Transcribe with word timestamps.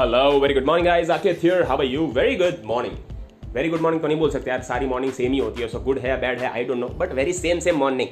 Hello 0.00 0.38
very 0.40 0.54
good 0.54 0.64
morning 0.64 0.86
guys 0.86 1.10
Ankit 1.10 1.42
here 1.42 1.62
how 1.62 1.78
are 1.78 1.84
you 1.84 2.06
very 2.14 2.36
good 2.36 2.62
morning 2.66 3.52
very 3.54 3.68
good 3.68 3.80
morning 3.80 4.02
तो 4.02 4.08
नहीं 4.08 4.18
बोल 4.18 4.30
सकते 4.30 4.50
यार 4.50 4.62
सारी 4.62 4.86
मॉर्निंग 4.86 5.12
सेम 5.12 5.32
ही 5.32 5.38
होती 5.38 5.62
है। 5.62 5.68
सो 5.68 5.80
गुड 5.80 5.98
है 5.98 6.14
बैड 6.20 6.38
है 6.38 6.50
I 6.50 6.64
don't 6.64 6.78
know 6.78 6.86
but 6.98 7.12
very 7.14 7.32
same 7.32 7.58
same 7.58 7.76
morning 7.78 8.08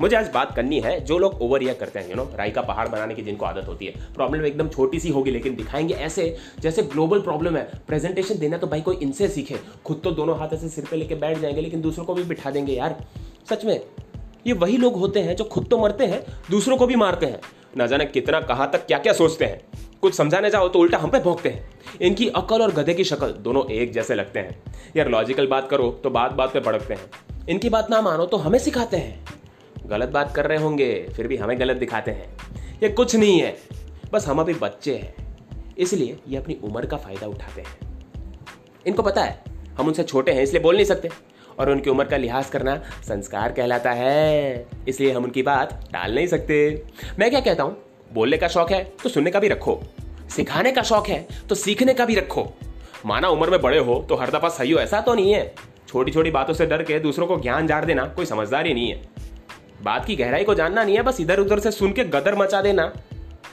मुझे 0.00 0.16
आज 0.16 0.30
बात 0.34 0.54
करनी 0.56 0.80
है 0.80 0.98
जो 1.00 1.18
लोग 1.18 1.42
ओवर 1.42 1.60
रिएक्ट 1.60 1.80
करते 1.80 1.98
हैं 1.98 2.10
यू 2.10 2.16
नो 2.16 2.24
राई 2.36 2.50
का 2.50 2.62
पहाड़ 2.62 2.88
बनाने 2.88 3.14
की 3.14 3.22
जिनको 3.22 3.46
आदत 3.46 3.68
होती 3.68 3.86
है। 3.86 4.14
प्रॉब्लम 4.14 4.46
एकदम 4.46 4.68
छोटी 4.68 5.00
सी 5.00 5.08
होगी, 5.08 5.30
लेकिन 5.30 5.56
दिखाएँगे 5.56 5.94
ऐसे, 5.94 6.36
जैसे 6.60 6.82
ग्लोबल 6.84 7.20
प्रॉब्लम 7.20 7.56
है। 7.56 7.68
प्रेजेंटेशन 7.88 8.38
देना 8.38 8.58
तो 8.58 8.66
भाई 8.66 8.80
कोई 8.80 8.96
इनसे 9.02 9.28
सीखे। 9.28 9.58
खुद 9.84 10.00
तो 10.04 10.10
दोनों 10.12 10.38
हाथ 10.38 10.54
ऐसे 10.54 10.68
सिर 10.68 10.84
पे 10.90 10.96
लेके 10.96 11.14
बैठ 11.16 11.38
जाएँगे, 11.38 11.60
लेकिन 11.60 11.80
दूसरों 11.80 12.04
को 12.04 12.14
भी 12.14 12.24
बिठा 12.24 12.50
देंगे 12.50 12.72
यार। 12.72 12.96
सच 13.50 13.64
में, 13.64 13.80
ये 14.46 14.52
वही 14.54 14.76
लोग 14.76 14.96
होते 14.96 15.20
हैं 15.20 15.36
जो 15.36 15.44
खुद 15.46 15.66
तो 15.70 15.78
मरते 15.78 16.06
हैं, 16.06 16.24
दूसरों 16.50 16.76
को 16.76 16.86
भी 16.86 16.96
मारते 16.96 17.26
हैं। 17.26 17.40
ना 17.76 17.86
जाने 17.86 18.04
कितना, 18.06 18.40
कहाँ 18.40 18.70
तक 18.72 18.86
क्या 18.86 18.98
क्या 18.98 19.12
सोचते 19.12 19.44
हैं। 19.44 19.60
कुछ 20.02 20.14
समझाने 20.14 20.50
जाओ 20.50 20.68
तो 20.68 20.78
उल्टा 20.78 20.98
हम 20.98 21.10
पे 21.10 21.18
भोंकते 21.20 21.48
हैं। 21.48 21.98
इनकी 22.00 22.28
अकल 22.28 22.62
और 22.62 22.72
गधे 22.72 22.94
की 22.94 23.04
शक्ल 23.04 23.26
दोनों 23.38 23.64
एक 23.70 23.92
जैसे 23.92 24.14
लगते 24.14 24.38
हैं। 24.38 24.62
यार 24.96 25.08
लॉजिकल 25.08 25.46
बात 25.46 25.68
करो 25.70 25.90
तो 26.04 26.10
बात 26.10 26.32
बात 26.32 26.52
पे 26.52 26.60
भड़कते 26.60 26.94
हैं। 26.94 27.46
इनकी 27.48 27.68
बात 27.68 27.90
ना 27.90 28.00
मानो 28.00 28.26
तो 28.26 28.36
हमें 28.36 28.58
सिखाते 28.58 28.96
हैं। 28.96 29.24
गलत 29.86 30.08
बात 30.08 30.34
कर 30.34 30.46
रहे 30.46 30.58
होंगे, 30.58 31.06
फिर 31.16 31.26
भी 31.26 31.36
हमें 31.36 31.58
गलत 31.60 31.76
दिखाते 31.76 32.10
हैं। 32.10 32.36
ये 32.82 32.88
कुछ 32.88 33.16
नहीं 33.16 33.40
है, 33.40 33.56
बस 34.12 34.26
हम 34.26 34.40
अभी 34.40 34.54
बच्चे 34.54 34.94
हैं। 34.96 35.74
इसलिए 35.78 36.16
ये 36.28 36.36
अपनी 36.36 36.56
उम्र 36.64 36.86
का 36.86 36.96
फ़ायदा 36.96 37.26
उठाते 37.26 37.60
हैं। 37.60 37.78
इनको 38.86 39.02
पता 39.02 39.24
है, 39.24 39.42
हम 39.78 39.86
उनसे 39.86 40.02
छोटे 40.02 40.32
हैं, 40.32 40.42
इसलिए 40.42 40.62
बोल 40.62 40.74
नहीं 40.74 40.84
सकते। 40.84 41.10
और 41.58 41.70
उनकी 41.70 41.90
उम्र 41.90 42.04
का 42.04 42.16
लिहाज 42.16 42.50
करना 42.50 42.76
संस्कार 43.02 43.52
कहलाता 43.52 43.90
है। 43.90 44.66
इसलिए 44.88 45.12
हम 45.12 45.24
उनकी 45.24 45.42
बात 45.42 45.72
टाल 45.92 46.14
नहीं 46.14 46.26
सकते। 46.26 46.84
मैं 47.18 47.30
क्या 47.30 47.40
कहता 47.40 47.62
हूँ? 47.62 47.76
बोलने 48.12 48.36
का 48.38 48.48
शौक 48.48 48.70
है 48.72 48.82
तो 49.02 49.08
सुनने 49.08 49.30
का 49.30 49.40
भी 49.40 49.48
रखो। 49.48 49.80
सिखाने 50.30 50.72
का 50.72 50.82
शौक 50.82 51.08
है 51.08 51.26
तो 51.48 51.54
सीखने 51.54 51.94
का 51.94 52.04
भी 52.04 52.14
रखो। 52.14 52.48
माना 53.06 53.28
उम्र 53.28 53.50
में 53.50 53.60
बड़े 53.62 53.78
हो 53.78 53.94
तो 54.08 54.16
हर 54.16 54.30
दफ़ा 54.30 54.48
सही 54.48 54.70
हो, 54.70 54.78
ऐसा 54.78 55.00
तो 55.00 55.14
नहीं 55.14 55.32
है। 55.32 55.54
छोटी 55.88 56.12
छोटी 56.12 56.30
बातों 56.30 56.54
से 56.54 56.66
डर 56.66 56.82
के 56.82 56.98
दूसरों 56.98 57.26
को 57.26 57.36
ज्ञान 57.36 57.66
जार 57.66 57.84
देना 57.84 58.04
कोई 58.06 58.26
समझदार 58.26 58.64
नहीं 58.64 58.90
है। 58.90 59.02
बात 59.82 60.04
की 60.04 60.16
गहराई 60.16 60.44
को 60.44 60.54
जानना 60.54 60.84
नहीं 60.84 60.96
है, 60.96 61.02
बस 61.02 61.20
इधर 61.20 61.40
उधर 61.40 61.58
से 61.58 61.70
सुन 61.70 61.92
के 61.92 62.04
गदर 62.04 62.34
मचा 62.34 62.60
देना। 62.62 62.92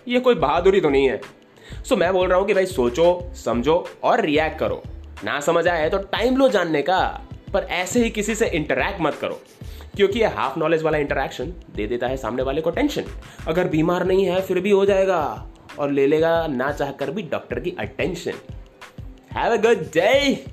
ये 0.08 0.20
कोई 0.20 0.36
बहादुरी 0.36 0.82
तो 0.82 0.90
नहीं 0.90 1.10
है। 1.10 1.22
सो 1.86 1.96
मैं 1.96 2.12
बोल 2.14 2.28
रहा 2.30 2.38
हूँ 2.40 2.48
कि 2.48 2.54
भाई 2.54 2.66
सोचो, 2.66 3.32
समझो 3.36 3.86
और 4.04 4.22
रिएक्ट 4.22 4.60
करो। 4.60 4.82
ना 5.24 5.40
समझ 5.40 5.68
आए 5.68 5.90
तो 5.90 5.98
टाइम 5.98 6.38
लो 6.38 6.50
जानने 6.50 6.82
का, 6.82 7.00
पर 7.54 7.64
ऐसे 7.64 8.04
ही 8.04 8.10
किसी 8.10 8.36
से 8.36 8.48
इंटरैक्ट 8.48 9.02
मत 9.02 9.18
करो। 9.22 9.40
क्योंकि 9.98 10.20
ये 10.20 10.26
हाफ़ 10.26 10.58
नॉलेज 10.60 10.84
वाला 10.84 10.98
इंटरेक्शन 10.98 11.54
दे 11.76 11.88
देता 11.88 12.08
है 12.08 12.18
सामने 12.18 12.44
वाले 12.44 12.62
को 12.62 12.72
टेंशन 12.72 13.06
अगर 13.48 13.68
बीमार 13.68 14.06
नहीं 14.06 14.26
है, 14.26 14.42
फिर 14.42 14.60
भी 14.60 14.72
हो 14.72 14.86
जाएगा। 14.86 15.22
और 15.80 15.92
ले 15.92 16.06
लेगा 16.08 16.48
ना 16.48 16.72
चाहकर 16.72 17.12
भी 17.12 17.22
डॉक्टर 17.22 17.60
की 17.60 17.76
attention 17.80 18.34
have 19.34 19.54
a 19.54 19.62
good 19.62 19.82
day 19.94 20.46